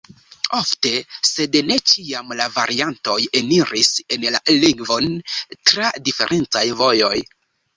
[0.59, 0.93] Ofte,
[1.31, 5.13] sed ne ĉiam, la variantoj eniris en la lingvon
[5.55, 7.17] tra diferencaj vojoj.